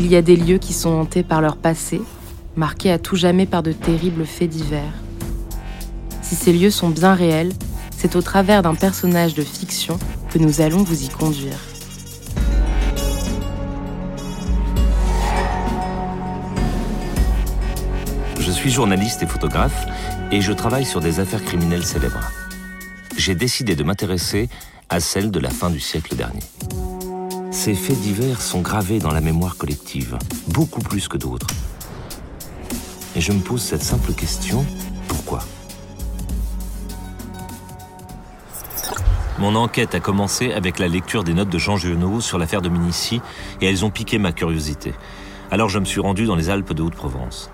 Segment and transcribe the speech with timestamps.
[0.00, 2.00] Il y a des lieux qui sont hantés par leur passé,
[2.56, 4.94] marqués à tout jamais par de terribles faits divers.
[6.22, 7.52] Si ces lieux sont bien réels,
[7.94, 9.98] c'est au travers d'un personnage de fiction
[10.30, 11.58] que nous allons vous y conduire.
[18.38, 19.86] Je suis journaliste et photographe
[20.32, 22.26] et je travaille sur des affaires criminelles célèbres.
[23.18, 24.48] J'ai décidé de m'intéresser
[24.88, 26.40] à celles de la fin du siècle dernier.
[27.52, 30.16] Ces faits divers sont gravés dans la mémoire collective,
[30.48, 31.48] beaucoup plus que d'autres.
[33.16, 34.64] Et je me pose cette simple question,
[35.08, 35.40] pourquoi?
[39.40, 42.68] Mon enquête a commencé avec la lecture des notes de Jean Giono sur l'affaire de
[42.68, 43.20] Minici
[43.60, 44.94] et elles ont piqué ma curiosité.
[45.50, 47.50] Alors je me suis rendu dans les Alpes de Haute-Provence.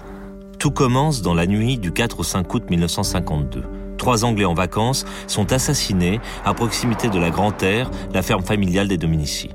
[0.59, 3.65] Tout commence dans la nuit du 4 au 5 août 1952.
[3.97, 8.99] Trois Anglais en vacances sont assassinés à proximité de la Grand-Terre, la ferme familiale des
[8.99, 9.51] Dominici.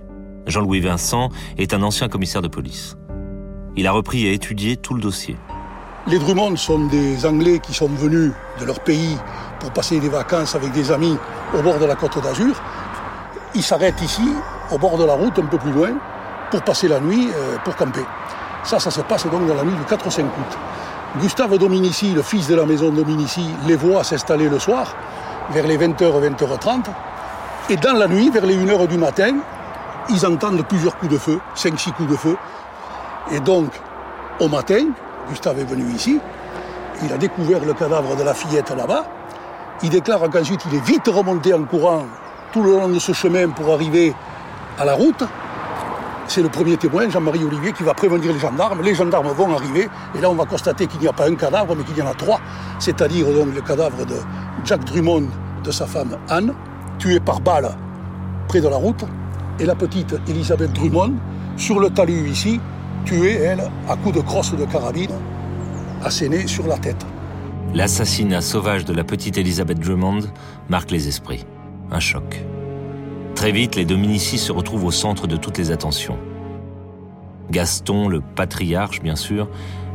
[0.48, 2.96] Jean-Louis Vincent est un ancien commissaire de police.
[3.76, 5.38] Il a repris et étudié tout le dossier.
[6.08, 9.18] Les Drummond sont des Anglais qui sont venus de leur pays
[9.60, 11.16] pour passer des vacances avec des amis
[11.58, 12.60] au bord de la côte d'Azur.
[13.54, 14.28] Ils s'arrêtent ici,
[14.72, 15.92] au bord de la route, un peu plus loin,
[16.50, 18.04] pour passer la nuit, euh, pour camper.
[18.64, 20.58] Ça, ça se passe donc dans la nuit du 4 au 5 août.
[21.22, 24.96] Gustave Dominici, le fils de la maison Dominici, les voit s'installer le soir,
[25.52, 26.86] vers les 20h, 20h30.
[27.70, 29.36] Et dans la nuit, vers les 1h du matin,
[30.12, 32.38] ils entendent plusieurs coups de feu, 5-6 coups de feu.
[33.32, 33.72] Et donc,
[34.40, 34.88] au matin,
[35.30, 36.20] Gustave est venu ici,
[37.04, 39.06] il a découvert le cadavre de la fillette là-bas,
[39.84, 42.06] il déclare qu'ensuite il est vite remonté en courant
[42.52, 44.14] tout le long de ce chemin pour arriver
[44.80, 45.24] à la route.
[46.28, 48.82] C'est le premier témoin, Jean-Marie Olivier, qui va prévenir les gendarmes.
[48.82, 51.76] Les gendarmes vont arriver et là on va constater qu'il n'y a pas un cadavre,
[51.76, 52.40] mais qu'il y en a trois,
[52.80, 54.16] c'est-à-dire le cadavre de
[54.64, 55.28] Jack Drummond,
[55.64, 56.54] de sa femme Anne,
[57.00, 57.72] tuée par balle
[58.48, 59.06] près de la route,
[59.62, 61.14] et la petite Elisabeth Drummond,
[61.56, 62.60] sur le talus ici,
[63.06, 65.12] tuée, elle, à coups de crosse de carabine,
[66.04, 67.06] assénée sur la tête.
[67.76, 70.22] L'assassinat sauvage de la petite Elisabeth Drummond
[70.68, 71.46] marque les esprits.
[71.92, 72.44] Un choc.
[73.36, 76.18] Très vite, les Dominici se retrouvent au centre de toutes les attentions.
[77.52, 79.48] Gaston, le patriarche bien sûr,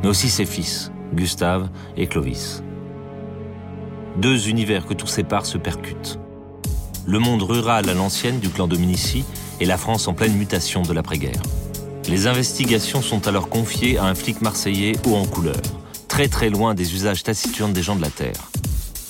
[0.03, 2.63] mais aussi ses fils, Gustave et Clovis.
[4.17, 6.21] Deux univers que tout sépare se percutent.
[7.07, 9.25] Le monde rural à l'ancienne du clan Dominici
[9.61, 11.43] et la France en pleine mutation de l'après-guerre.
[12.09, 15.57] Les investigations sont alors confiées à un flic marseillais haut en couleur
[16.17, 18.41] très très loin des usages taciturnes des gens de la Terre.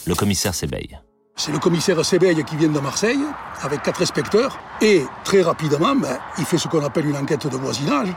[0.07, 0.99] Le commissaire Sébeil.
[1.37, 3.21] C'est le commissaire Sébeil qui vient de Marseille,
[3.63, 7.57] avec quatre inspecteurs, et très rapidement, ben, il fait ce qu'on appelle une enquête de
[7.57, 8.09] voisinage.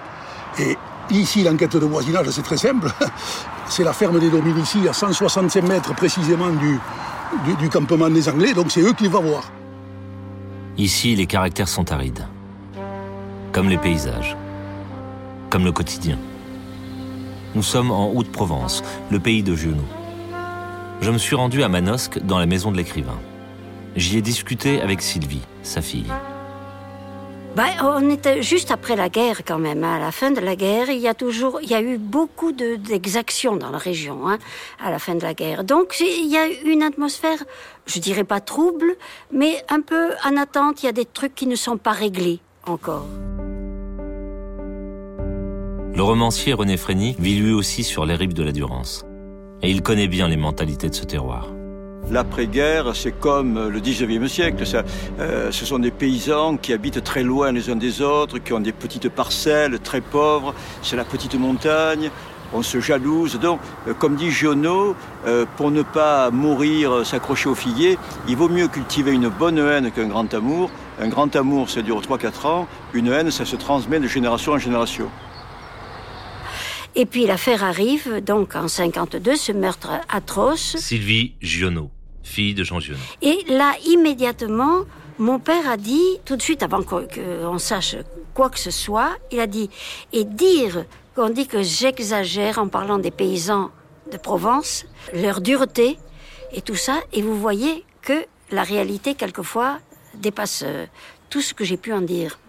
[0.57, 0.75] Et
[1.11, 2.91] ici, l'enquête de voisinage, c'est très simple.
[3.69, 6.79] c'est la ferme des Dominici, à 165 mètres précisément du,
[7.45, 9.43] du, du campement des Anglais, donc c'est eux qu'il va voir.
[10.79, 12.25] Ici, les caractères sont arides.
[13.51, 14.37] Comme les paysages.
[15.49, 16.17] Comme le quotidien.
[17.53, 18.81] Nous sommes en Haute-Provence,
[19.11, 19.83] le pays de Giono.
[21.01, 23.19] Je me suis rendu à Manosque, dans la maison de l'écrivain.
[23.97, 26.13] J'y ai discuté avec Sylvie, sa fille.
[27.59, 29.83] Ben, on était juste après la guerre quand même.
[29.83, 29.97] Hein.
[29.97, 32.53] À la fin de la guerre, il y a toujours, il y a eu beaucoup
[32.53, 34.37] d'exactions dans la région hein,
[34.81, 35.65] à la fin de la guerre.
[35.65, 37.43] Donc il y a une atmosphère,
[37.85, 38.95] je dirais pas trouble,
[39.33, 40.83] mais un peu en attente.
[40.83, 43.07] Il y a des trucs qui ne sont pas réglés encore.
[45.93, 49.03] Le romancier René Frény vit lui aussi sur les rives de la Durance.
[49.61, 51.49] Et il connaît bien les mentalités de ce terroir.
[52.11, 54.65] L'après-guerre, c'est comme le 19e siècle.
[54.65, 54.83] Ça,
[55.19, 58.59] euh, ce sont des paysans qui habitent très loin les uns des autres, qui ont
[58.59, 60.55] des petites parcelles très pauvres.
[60.81, 62.09] C'est la petite montagne.
[62.51, 63.39] On se jalouse.
[63.39, 64.95] Donc, euh, comme dit Giono,
[65.27, 69.91] euh, pour ne pas mourir, s'accrocher au figuier, il vaut mieux cultiver une bonne haine
[69.91, 70.71] qu'un grand amour.
[70.99, 72.67] Un grand amour, ça dure 3-4 ans.
[72.93, 75.09] Une haine, ça se transmet de génération en génération.
[76.95, 80.75] Et puis l'affaire arrive, donc en 52, ce meurtre atroce.
[80.77, 81.91] Sylvie Giono,
[82.23, 82.99] fille de Jean Giono.
[83.21, 84.85] Et là, immédiatement,
[85.17, 87.95] mon père a dit, tout de suite avant qu'on sache
[88.33, 89.69] quoi que ce soit, il a dit,
[90.13, 90.85] et dire
[91.15, 93.71] qu'on dit que j'exagère en parlant des paysans
[94.11, 95.97] de Provence, leur dureté
[96.53, 99.79] et tout ça, et vous voyez que la réalité, quelquefois,
[100.15, 100.85] dépasse euh,
[101.29, 102.39] tout ce que j'ai pu en dire.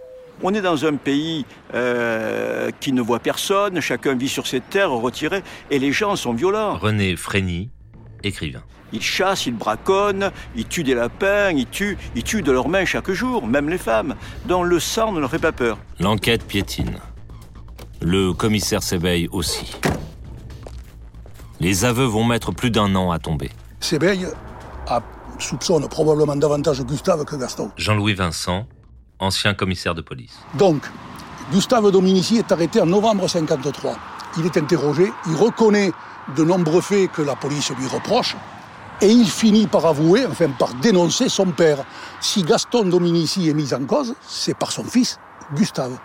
[0.42, 1.44] On est dans un pays
[1.74, 6.32] euh, qui ne voit personne, chacun vit sur ses terres retirées, et les gens sont
[6.32, 6.78] violents.
[6.78, 7.68] René Frény,
[8.22, 8.62] écrivain.
[8.92, 12.84] Ils chassent, ils braconnent, ils tuent des lapins, ils tuent, ils tuent de leurs mains
[12.84, 14.14] chaque jour, même les femmes,
[14.46, 15.78] dont le sang ne leur fait pas peur.
[15.98, 16.98] L'enquête piétine.
[18.02, 19.76] Le commissaire s'éveille aussi.
[21.60, 23.50] Les aveux vont mettre plus d'un an à tomber.
[23.80, 24.26] Sébeil
[24.86, 25.00] a
[25.38, 27.70] soupçonne probablement davantage Gustave que Gaston.
[27.76, 28.66] Jean-Louis Vincent,
[29.18, 30.38] ancien commissaire de police.
[30.54, 30.82] Donc,
[31.52, 33.96] Gustave Dominici est arrêté en novembre 1953.
[34.38, 35.92] Il est interrogé, il reconnaît
[36.36, 38.36] de nombreux faits que la police lui reproche,
[39.02, 41.84] et il finit par avouer, enfin par dénoncer son père.
[42.20, 45.18] Si Gaston Dominici est mis en cause, c'est par son fils,
[45.54, 45.98] Gustave.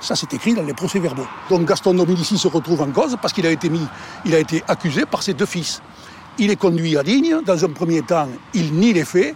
[0.00, 1.26] Ça, c'est écrit dans les procès-verbaux.
[1.50, 3.86] Donc Gaston Dominici se retrouve en cause parce qu'il a été mis,
[4.24, 5.82] il a été accusé par ses deux fils.
[6.38, 7.36] Il est conduit à Digne.
[7.44, 9.34] Dans un premier temps, il nie les faits.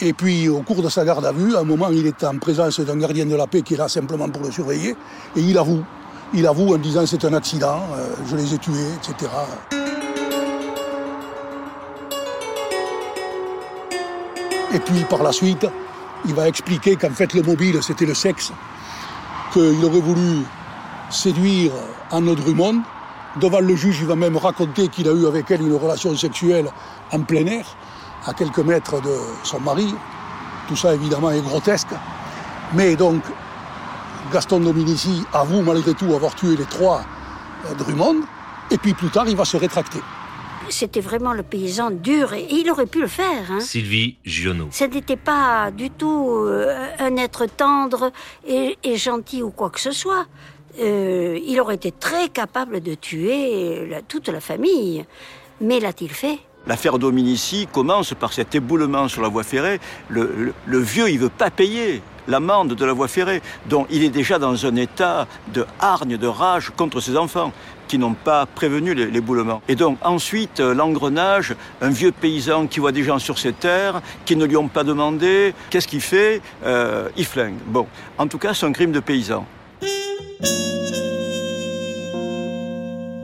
[0.00, 2.38] Et puis, au cours de sa garde à vue, à un moment, il est en
[2.38, 4.96] présence d'un gardien de la paix qui est là simplement pour le surveiller.
[5.36, 5.84] Et il avoue.
[6.32, 9.30] Il avoue en disant c'est un accident, euh, je les ai tués, etc.
[14.74, 15.66] Et puis par la suite,
[16.26, 18.52] il va expliquer qu'en fait le mobile c'était le sexe,
[19.52, 20.42] qu'il aurait voulu
[21.10, 21.70] séduire
[22.10, 22.82] Anne Drummond.
[23.36, 26.66] Devant le juge, il va même raconter qu'il a eu avec elle une relation sexuelle
[27.12, 27.66] en plein air,
[28.26, 29.94] à quelques mètres de son mari.
[30.68, 31.94] Tout ça évidemment est grotesque.
[32.74, 33.22] Mais donc,
[34.32, 37.02] Gaston Dominici avoue malgré tout avoir tué les trois
[37.66, 38.22] euh, Drummond,
[38.70, 40.00] et puis plus tard il va se rétracter.
[40.68, 43.50] C'était vraiment le paysan dur et il aurait pu le faire.
[43.50, 43.60] Hein.
[43.60, 44.68] Sylvie Giono.
[44.70, 48.12] Ce n'était pas du tout euh, un être tendre
[48.46, 50.26] et, gentil ou quoi que ce soit.
[50.80, 55.04] Euh, il aurait été très capable de tuer toute la famille.
[55.60, 56.38] Mais l'a-t-il fait?
[56.66, 59.80] L'affaire Dominici commence par cet éboulement sur la voie ferrée.
[60.08, 64.10] Le, le vieux, il veut pas payer l'amende de la voie ferrée, dont il est
[64.10, 67.52] déjà dans un état de hargne, de rage contre ses enfants
[67.88, 69.62] qui n'ont pas prévenu l'éboulement.
[69.68, 74.00] Et donc ensuite, euh, l'engrenage, un vieux paysan qui voit des gens sur ses terres,
[74.24, 77.56] qui ne lui ont pas demandé, qu'est-ce qu'il fait euh, Il flingue.
[77.66, 77.86] Bon,
[78.18, 79.46] en tout cas, c'est un crime de paysan.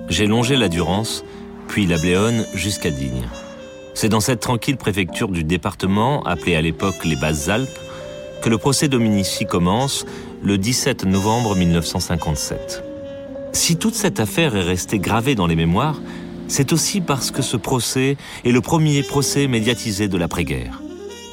[0.09, 1.25] J'ai longé la Durance,
[1.69, 3.29] puis la Bléone jusqu'à Digne.
[3.95, 7.79] C'est dans cette tranquille préfecture du département, appelée à l'époque les Basses-Alpes,
[8.43, 10.07] que le procès Dominici commence
[10.43, 12.90] le 17 novembre 1957.
[13.53, 16.01] Si toute cette affaire est restée gravée dans les mémoires,
[16.47, 20.81] c'est aussi parce que ce procès est le premier procès médiatisé de l'après-guerre.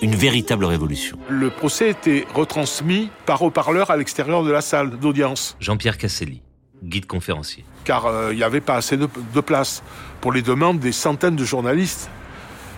[0.01, 1.17] Une véritable révolution.
[1.29, 5.55] Le procès était retransmis par haut-parleur à l'extérieur de la salle d'audience.
[5.59, 6.41] Jean-Pierre Casselli,
[6.83, 7.65] guide conférencier.
[7.83, 9.83] Car euh, il n'y avait pas assez de, de place
[10.21, 12.09] pour les demandes des centaines de journalistes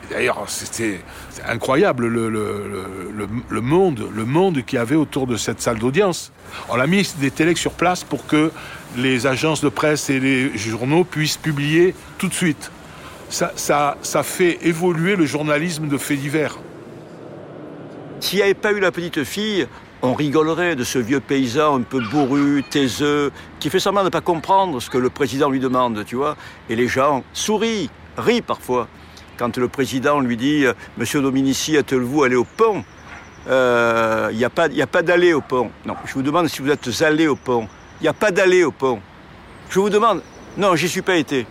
[0.09, 1.01] D'ailleurs, c'était
[1.47, 6.31] incroyable le, monde, le monde qu'il y avait autour de cette salle d'audience.
[6.69, 8.51] On a mis des télés sur place pour que
[8.97, 12.71] les agences de presse et les journaux puissent publier tout de suite.
[13.29, 16.57] Ça fait évoluer le journalisme de faits divers.
[18.19, 19.67] S'il n'y avait pas eu la petite fille,
[20.01, 24.11] on rigolerait de ce vieux paysan un peu bourru, taiseux, qui fait semblant de ne
[24.11, 26.35] pas comprendre ce que le président lui demande, tu vois.
[26.69, 28.87] Et les gens sourient, rient parfois
[29.39, 32.83] quand le président lui dit euh, Monsieur Dominici, êtes-vous allé au pont?
[33.45, 35.71] Il euh, n'y a pas, d'aller au pont.
[35.85, 37.67] Non, je vous demande si vous êtes allé au pont.
[38.01, 38.99] Il n'y a pas d'aller au pont.
[39.69, 40.21] Je vous demande,
[40.57, 41.47] non, j'y suis pas été.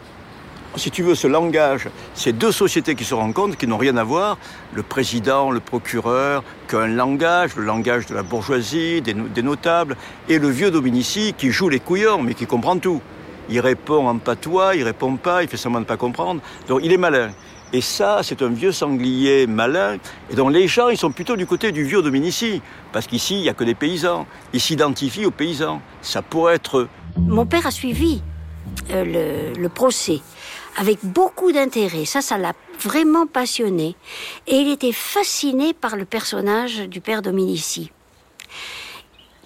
[0.77, 4.05] Si tu veux, ce langage, c'est deux sociétés qui se rencontrent, qui n'ont rien à
[4.05, 4.37] voir.
[4.75, 9.43] Le président, le procureur, qui a un langage, le langage de la bourgeoisie, des, des
[9.43, 9.97] notables,
[10.29, 13.01] et le vieux Dominici qui joue les couillons, mais qui comprend tout.
[13.49, 16.43] Il répond en patois, il répond pas, il fait semblant de pas comprendre.
[16.69, 17.31] Donc il est malin.
[17.73, 19.99] Et ça, c'est un vieux sanglier malin.
[20.31, 22.63] Et donc les gens, ils sont plutôt du côté du vieux Dominici.
[22.93, 24.27] Parce qu'ici, il n'y a que des paysans.
[24.53, 25.83] Ils s'identifient aux paysans.
[26.01, 26.89] Ça pourrait être.
[27.17, 28.23] Mon père a suivi
[28.91, 30.21] euh, le, procès
[30.79, 32.07] avec beaucoup d'intérêt.
[32.07, 33.97] Ça, ça l'a vraiment passionné.
[34.47, 37.91] Et il était fasciné par le personnage du père Dominici.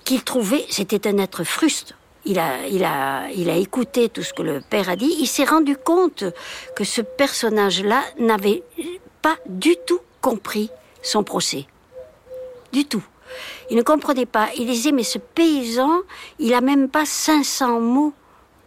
[0.05, 4.97] Qu'il trouvait, c'était un être fruste il a, écouté tout ce que le père a
[4.97, 6.25] dit, il s'est rendu compte
[6.77, 8.63] que ce personnage-là n'avait
[9.21, 10.71] pas du tout compris
[11.03, 11.67] son procès.
[12.73, 13.05] Du tout.
[13.71, 14.49] Il ne comprenait pas.
[14.57, 16.03] Il disait, mais ce paysan,
[16.39, 18.13] il a même pas 500 mots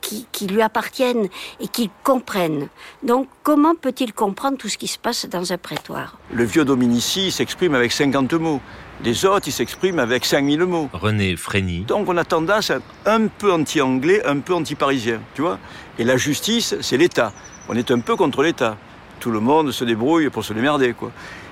[0.05, 1.27] qui, qui lui appartiennent
[1.59, 2.67] et qu'il comprenne.
[3.01, 6.17] Donc, comment peut-il comprendre tout ce qui se passe dans un prétoire?
[6.31, 8.61] Le vieux Dominici s'exprime avec 50 mots.
[9.03, 10.89] Les autres, ils s'expriment avec 5000 mots.
[10.93, 11.81] René Frény.
[11.81, 15.59] Donc on a tendance à être un peu anti-anglais, un peu anti-parisien, tu vois.
[15.97, 17.33] Et la justice, c'est l'État.
[17.67, 18.77] On est un peu contre l'État.
[19.19, 21.11] Tout le monde se débrouille pour se démerder, quoi.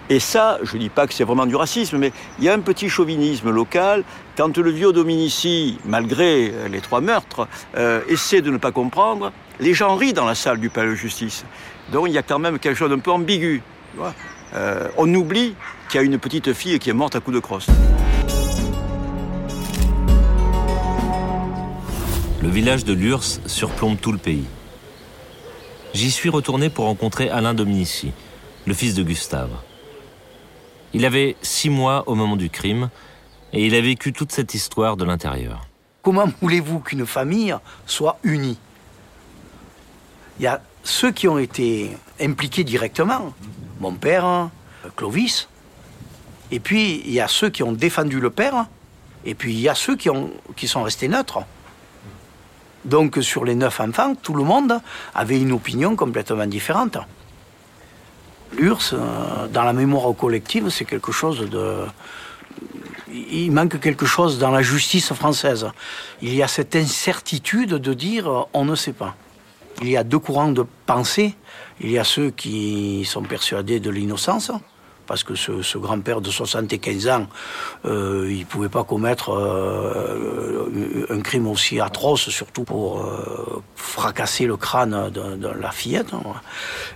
[0.10, 2.53] Et ça, je ne dis pas que c'est vraiment du racisme, mais il y a
[2.53, 4.03] un petit chauvinisme local.
[4.36, 9.74] Quand le vieux Dominici, malgré les trois meurtres, euh, essaie de ne pas comprendre, les
[9.74, 11.45] gens rient dans la salle du palais de justice.
[11.91, 13.62] Donc il y a quand même quelque chose d'un peu ambigu.
[14.55, 15.55] Euh, on oublie
[15.89, 17.67] qu'il y a une petite fille qui est morte à coups de crosse.
[22.41, 24.45] Le village de Lurs surplombe tout le pays.
[25.93, 28.12] J'y suis retourné pour rencontrer Alain Dominici,
[28.65, 29.51] le fils de Gustave.
[30.93, 32.89] Il avait six mois au moment du crime
[33.51, 35.67] et il a vécu toute cette histoire de l'intérieur.
[36.03, 38.59] Comment voulez-vous qu'une famille soit unie?
[40.39, 43.33] Il y a ceux qui ont été impliqués directement,
[43.79, 44.50] mon père,
[44.95, 45.47] Clovis,
[46.51, 48.67] et puis il y a ceux qui ont défendu le père,
[49.25, 51.39] et puis il y a ceux qui, ont, qui sont restés neutres.
[52.85, 54.79] Donc sur les neuf enfants, tout le monde
[55.15, 56.97] avait une opinion complètement différente.
[58.57, 61.86] L'URSS, euh, dans la mémoire collective, c'est quelque chose de...
[63.12, 65.67] Il manque quelque chose dans la justice française.
[66.22, 69.15] Il y a cette incertitude de dire euh, on ne sait pas.
[69.81, 71.36] Il y a deux courants de pensée.
[71.81, 74.51] Il y a ceux qui sont persuadés de l'innocence,
[75.05, 77.27] parce que ce, grand-père de 75 ans,
[77.86, 84.45] euh, il ne pouvait pas commettre euh, un crime aussi atroce, surtout pour euh, fracasser
[84.45, 86.13] le crâne de, la fillette.
[86.13, 86.24] Hein.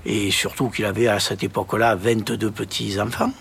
[0.06, 3.32] Et surtout qu'il avait à cette époque-là 22 petits-enfants.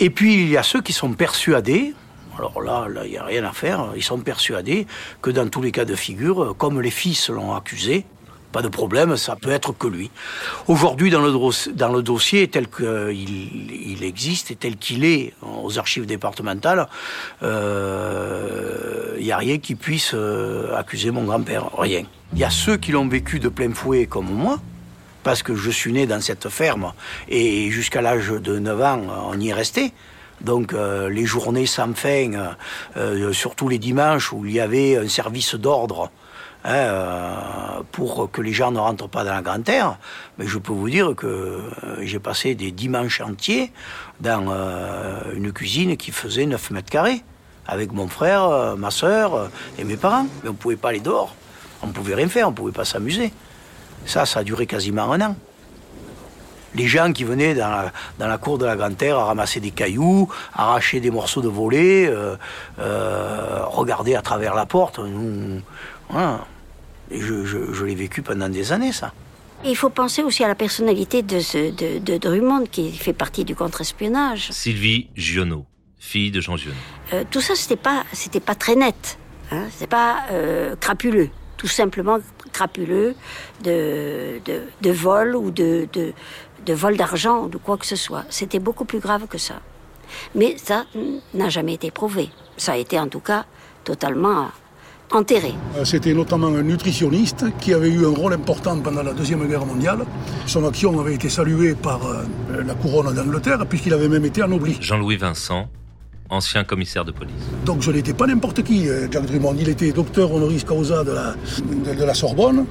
[0.00, 1.94] Et puis il y a ceux qui sont persuadés,
[2.36, 4.86] alors là, il n'y a rien à faire, ils sont persuadés
[5.20, 8.04] que dans tous les cas de figure, comme les fils l'ont accusé,
[8.52, 10.10] pas de problème, ça peut être que lui.
[10.68, 16.88] Aujourd'hui, dans le, dossier tel qu'il il existe et tel qu'il est aux archives départementales,
[17.42, 21.76] il euh, n'y a rien qui puisse euh, accuser mon grand-père.
[21.76, 22.04] Rien.
[22.32, 24.58] Il y a ceux qui l'ont vécu de plein fouet comme moi,
[25.22, 26.92] parce que je suis né dans cette ferme
[27.28, 29.92] et jusqu'à l'âge de 9 ans, on y est resté.
[30.40, 32.54] Donc euh, les journées sans fin,
[33.32, 36.10] surtout les dimanches où il y avait un service d'ordre
[36.64, 39.96] Hein, euh, pour que les gens ne rentrent pas dans la grande terre.
[40.38, 41.62] Mais je peux vous dire que euh,
[42.00, 43.72] j'ai passé des dimanches entiers
[44.20, 47.22] dans euh, une cuisine qui faisait 9 mètres carrés,
[47.66, 50.26] avec mon frère, ma soeur et mes parents.
[50.42, 51.34] Mais on ne pouvait pas aller dehors.
[51.82, 53.32] On ne pouvait rien faire, on ne pouvait pas s'amuser.
[54.04, 55.36] Ça, ça a duré quasiment un an.
[56.74, 60.28] Les gens qui venaient dans la, cour de la Grande Terre à ramasser des cailloux,
[60.54, 62.12] arracher des morceaux de volets,
[62.78, 64.98] regarder à travers la porte.
[64.98, 65.62] Nous,
[67.10, 69.12] et je, l'ai vécu pendant des années, ça.
[69.64, 73.54] il faut penser aussi à la personnalité de, ce, de, Drummond, qui fait partie du
[73.54, 74.50] contre-espionnage.
[74.50, 75.64] Sylvie Giono,
[75.98, 76.76] fille de Jean Giono.
[77.12, 79.18] Euh, tout ça, c'était pas, c'était pas très net.
[79.50, 81.30] Hein, c'était pas euh, crapuleux.
[81.56, 82.18] Tout simplement
[82.52, 83.14] crapuleux
[83.64, 84.40] de,
[84.80, 88.24] de, vol ou de, de vol d'argent ou de quoi que ce soit.
[88.28, 89.60] C'était beaucoup plus grave que ça.
[90.34, 90.86] Mais ça
[91.34, 92.30] n'a jamais été prouvé.
[92.56, 93.44] Ça a été en tout cas
[93.84, 94.50] totalement
[95.12, 95.54] enterré.
[95.76, 99.66] Euh, c'était notamment un nutritionniste qui avait eu un rôle important pendant la Deuxième Guerre
[99.66, 100.00] mondiale.
[100.46, 104.76] Son action avait été saluée par euh, la couronne d'Angleterre puisqu'il avait même été anobli.
[104.80, 105.68] Jean-Louis Vincent,
[106.30, 107.34] ancien commissaire de police.
[107.64, 109.56] Donc ce n'était pas n'importe qui, euh, Jacques Drummond.
[109.58, 111.34] Il était docteur honoris causa de la,
[111.94, 112.66] de, la Sorbonne.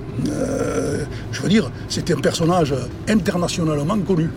[1.32, 2.74] je veux dire, c'était un personnage
[3.08, 4.30] internationalement connu.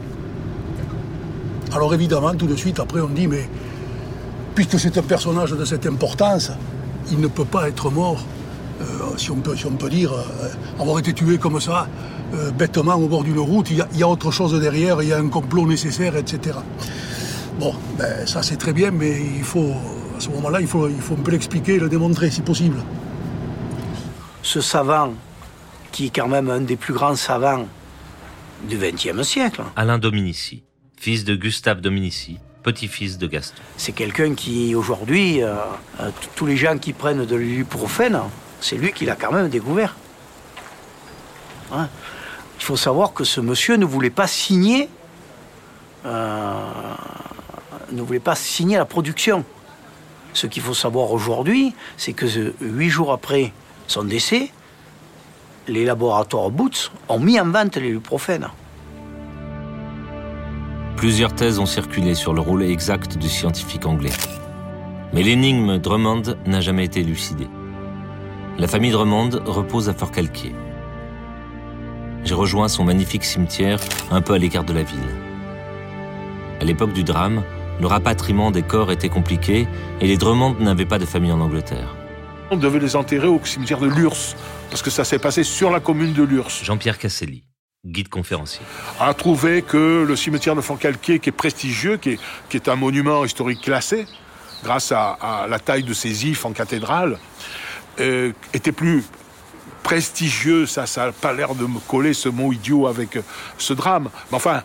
[1.72, 3.48] Alors évidemment, tout de suite, après, on dit, mais
[4.54, 6.50] puisque c'est un personnage de cette importance,
[7.10, 8.24] il ne peut pas être mort,
[8.80, 11.88] euh, si, on peut, si on peut dire, euh, avoir été tué comme ça,
[12.34, 13.70] euh, bêtement au bord d'une route.
[13.70, 16.58] Il y, a, autre chose derrière, il y a un complot nécessaire, etc.
[17.58, 19.72] Bon, ben, ça c'est très bien, mais il faut,
[20.16, 22.78] à ce moment-là, il faut, il faut un peu l'expliquer, le démontrer si possible.
[24.42, 25.12] Ce savant,
[25.92, 27.66] qui est quand même un des plus grands savants
[28.68, 29.62] du XXe siècle.
[29.76, 30.62] Alain Dominici,
[30.96, 33.62] fils de Gustave Dominici, petit-fils de Gaston.
[33.76, 35.54] C'est quelqu'un qui, aujourd'hui, euh,
[36.00, 38.20] euh, tous les gens qui prennent de l'ibuprofène,
[38.60, 39.96] c'est lui qui l'a quand même découvert.
[41.72, 41.88] Hein?
[42.58, 44.88] Il faut savoir que ce monsieur ne voulait pas signer,
[46.04, 46.62] euh,
[47.92, 49.44] ne voulait pas signer la production.
[50.32, 52.26] Ce qu'il faut savoir aujourd'hui, c'est que
[52.60, 53.52] huit jours après
[53.86, 54.52] son décès,
[55.66, 58.48] les laboratoires Boots ont mis en vente l'ibuprofène.
[61.00, 64.12] Plusieurs thèses ont circulé sur le rôle exact du scientifique anglais.
[65.14, 67.48] Mais l'énigme Drummond n'a jamais été élucidée.
[68.58, 70.54] La famille Drummond repose à Fort Calquier.
[72.22, 73.80] J'ai rejoint son magnifique cimetière
[74.10, 74.98] un peu à l'écart de la ville.
[76.60, 77.44] À l'époque du drame,
[77.80, 79.66] le rapatriement des corps était compliqué
[80.02, 81.96] et les Drummond n'avaient pas de famille en Angleterre.
[82.50, 84.36] On devait les enterrer au cimetière de Lurs,
[84.68, 86.50] parce que ça s'est passé sur la commune de Lurs.
[86.62, 87.42] Jean-Pierre Casselli
[87.86, 88.62] guide conférencier.
[88.98, 92.18] A trouvé que le cimetière de Fontcalquier, qui est prestigieux, qui
[92.52, 94.06] est, un monument historique classé,
[94.62, 97.18] grâce à, la taille de ses ifs en cathédrale,
[97.98, 99.04] euh, était plus
[99.82, 100.66] prestigieux.
[100.66, 103.18] Ça, ça n'a pas l'air de me coller ce mot idiot avec
[103.58, 104.10] ce drame.
[104.30, 104.62] Mais enfin,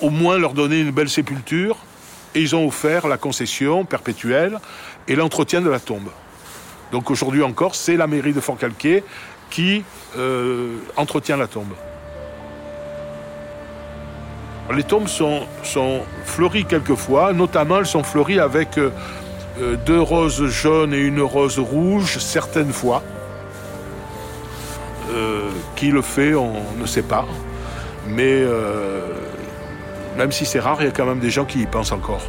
[0.00, 1.76] au moins leur donner une belle sépulture.
[2.34, 4.58] Et ils ont offert la concession perpétuelle
[5.08, 6.10] et l'entretien de la tombe.
[6.92, 9.04] Donc aujourd'hui encore, c'est la mairie de Fontcalquier
[9.48, 9.84] qui
[10.18, 11.72] euh, entretient la tombe.
[14.74, 18.90] Les tombes sont, sont fleuries quelquefois, notamment elles sont fleuries avec euh,
[19.60, 23.02] euh, deux roses jaunes et une rose rouge certaines fois.
[25.12, 27.26] Euh, qui le fait, on ne sait pas.
[28.08, 28.44] Mais
[30.16, 32.22] même si c'est rare, il y a quand même des gens qui y pensent encore.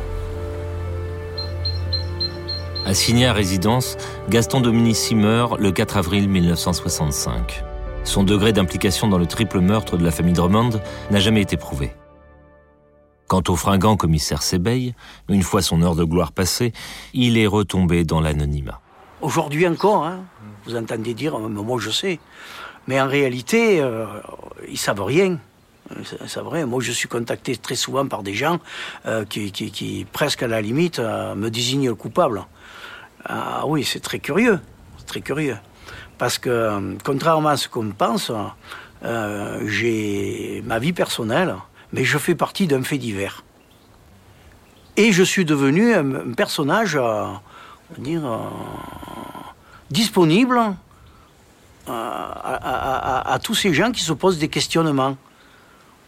[2.85, 3.97] Assigné à résidence,
[4.29, 7.63] Gaston Dominici meurt le 4 avril 1965.
[8.03, 10.79] Son degré d'implication dans le triple meurtre de la famille Drummond
[11.11, 11.93] n'a jamais été prouvé.
[13.27, 14.95] Quant au fringant commissaire Sebeil,
[15.27, 16.71] une fois son heure de gloire passée,
[17.13, 18.79] il est retombé dans l'anonymat.
[19.19, 20.23] Aujourd'hui encore, hein,
[20.65, 22.19] vous entendez dire, moi je sais.
[22.87, 24.05] Mais en réalité, euh,
[24.69, 25.39] ils savent rien.
[26.25, 28.59] C'est vrai, moi je suis contacté très souvent par des gens
[29.05, 32.45] euh, qui, presque à la limite, euh, me désignent le coupable.
[33.25, 34.59] Ah oui, c'est très curieux,
[35.05, 35.57] très curieux.
[36.17, 38.31] Parce que, contrairement à ce qu'on pense,
[39.65, 41.55] j'ai ma vie personnelle,
[41.93, 43.43] mais je fais partie d'un fait divers.
[44.95, 48.23] Et je suis devenu un, personnage, on dire,
[49.91, 50.59] disponible
[51.87, 55.17] à, tous ces gens qui se posent des questionnements.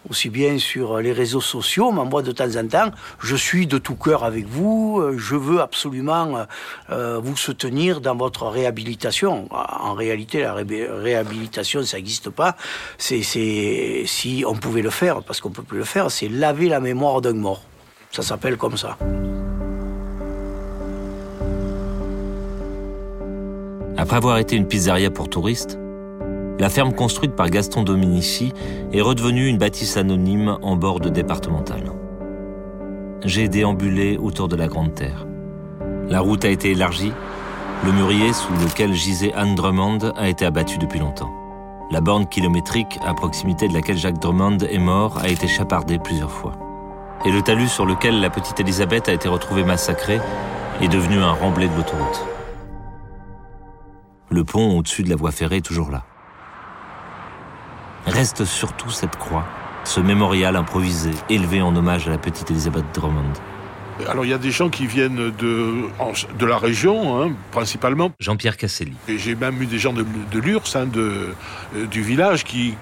[0.10, 3.96] Aussi bien sur les réseaux sociaux, m'envoie de temps en temps, je suis de tout
[3.96, 6.46] cœur avec vous, je veux absolument
[6.89, 9.50] euh, vous soutenir dans votre réhabilitation.
[9.51, 12.56] En réalité, la réhabilitation, ça n'existe pas.
[12.98, 16.79] C'est si on pouvait le faire, parce qu'on peut plus le faire, c'est laver la
[16.79, 17.63] mémoire d'un mort.
[18.12, 18.98] Ça s'appelle comme ça.
[23.98, 25.77] Après avoir été une pizzeria pour touristes,
[26.60, 28.54] la ferme construite par Gaston Dominici
[28.92, 31.94] est redevenue une bâtisse anonyme en bord de départemental.
[33.24, 35.25] J'ai déambulé autour de la Grande Terre.
[36.10, 37.13] La route a été élargie,
[37.86, 41.32] le mûrier sous lequel gisait Anne Drummond a été abattu depuis longtemps.
[41.92, 46.32] La borne kilométrique à proximité de laquelle Jacques Drummond est mort a été chapardée plusieurs
[46.32, 46.54] fois.
[47.25, 50.20] Et le talus sur lequel la petite Elisabeth a été retrouvée massacrée
[50.82, 52.25] est devenu un remblai de l'autoroute.
[54.30, 56.03] Le pont au-dessus de la voie ferrée est toujours là.
[58.05, 59.46] Reste surtout cette croix,
[59.83, 63.33] ce mémorial improvisé, élevé en hommage à la petite Elisabeth Drummond.
[64.07, 65.74] Alors il y a des gens qui viennent de,
[66.38, 68.12] de la région, hein, principalement.
[68.20, 68.94] Jean-Pierre Casselli.
[69.09, 71.33] Et j'ai même eu des gens de, de l'URSS, hein, de,
[71.75, 72.75] euh, du village, qui,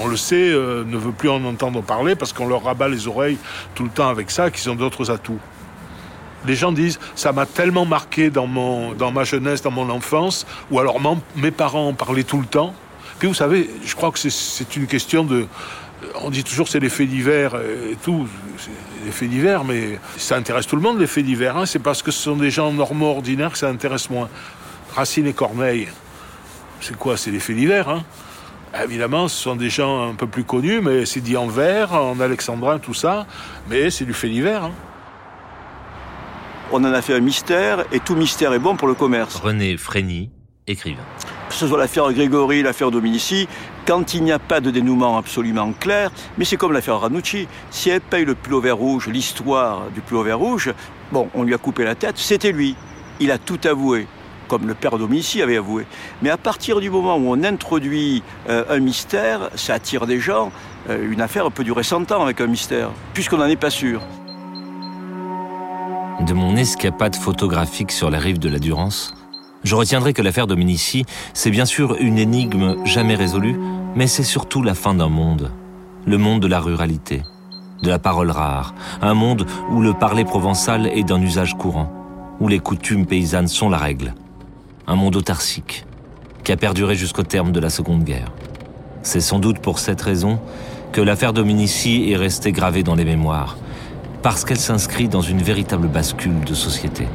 [0.00, 3.08] on le sait, euh, ne veut plus en entendre parler parce qu'on leur rabat les
[3.08, 3.38] oreilles
[3.74, 5.40] tout le temps avec ça, qu'ils ont d'autres atouts
[6.46, 10.46] les gens disent ça m'a tellement marqué dans, mon, dans ma jeunesse, dans mon enfance,
[10.70, 11.00] ou alors
[11.34, 12.72] mes parents en parlaient tout le temps.
[13.18, 15.46] Puis vous savez, je crois que c'est une question de.
[16.20, 18.28] On dit toujours c'est les faits divers et tout,
[19.04, 21.56] les faits divers, mais ça intéresse tout le monde les faits divers.
[21.56, 21.66] Hein.
[21.66, 24.28] C'est parce que ce sont des gens normaux, ordinaires que ça intéresse moins.
[24.94, 25.88] Racine et Corneille,
[26.80, 27.16] c'est quoi?
[27.16, 27.88] C'est les faits divers.
[27.88, 28.04] Hein.
[28.84, 32.20] Évidemment, ce sont des gens un peu plus connus, mais c'est dit en vers, en
[32.20, 33.26] alexandrin, tout ça,
[33.70, 34.64] mais c'est du fait divers.
[34.64, 34.72] Hein
[36.72, 39.36] on en a fait un mystère, et tout mystère est bon pour le commerce.
[39.36, 40.30] René Frény,
[40.66, 41.02] écrivain.
[41.56, 43.48] Que ce soit l'affaire Grégory, l'affaire Dominici,
[43.86, 47.88] quand il n'y a pas de dénouement absolument clair, mais c'est comme l'affaire Ranucci, si
[47.88, 50.74] elle paye le pull rouge, l'histoire du pull rouge,
[51.12, 52.76] bon, on lui a coupé la tête, c'était lui.
[53.20, 54.06] Il a tout avoué
[54.48, 55.86] comme le père Dominici avait avoué.
[56.20, 60.52] Mais à partir du moment où on introduit euh, un mystère, ça attire des gens.
[60.90, 64.02] Euh, une affaire peut durer 100 ans avec un mystère, puisqu'on n'en est pas sûr.
[66.20, 69.14] De mon escapade photographique sur la rive de la Durance,
[69.66, 73.58] je retiendrai que l'affaire Dominici, c'est bien sûr une énigme jamais résolue,
[73.96, 75.50] mais c'est surtout la fin d'un monde.
[76.06, 77.22] Le monde de la ruralité,
[77.82, 81.92] de la parole rare, un monde où le parler provençal est d'un usage courant,
[82.38, 84.14] où les coutumes paysannes sont la règle.
[84.86, 85.84] Un monde autarcique,
[86.44, 88.30] qui a perduré jusqu'au terme de la Seconde Guerre.
[89.02, 90.38] C'est sans doute pour cette raison
[90.92, 93.56] que l'affaire Dominici est restée gravée dans les mémoires,
[94.22, 97.08] parce qu'elle s'inscrit dans une véritable bascule de société.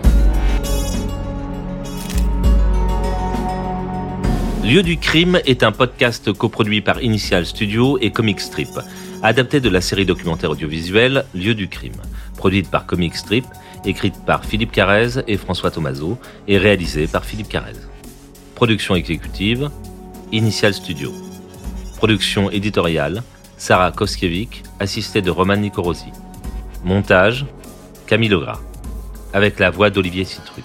[4.71, 8.69] Lieu du crime est un podcast coproduit par Initial Studio et Comic Strip,
[9.21, 12.01] adapté de la série documentaire audiovisuelle Lieu du crime,
[12.37, 13.43] produite par Comic Strip,
[13.83, 17.75] écrite par Philippe Carrez et François Tomaso et réalisée par Philippe Carrez.
[18.55, 19.69] Production exécutive
[20.31, 21.11] Initial Studio.
[21.97, 23.23] Production éditoriale
[23.57, 26.13] Sarah Koskiewicz, assistée de Roman Nicorosi.
[26.85, 27.45] Montage,
[28.07, 28.61] Camille Legras,
[29.33, 30.63] avec la voix d'Olivier Citruc.